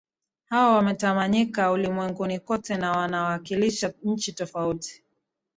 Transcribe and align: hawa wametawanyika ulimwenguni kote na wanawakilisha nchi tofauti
hawa 0.45 0.75
wametawanyika 0.75 1.71
ulimwenguni 1.71 2.39
kote 2.39 2.77
na 2.77 2.91
wanawakilisha 2.91 3.93
nchi 4.03 4.33
tofauti 4.33 5.03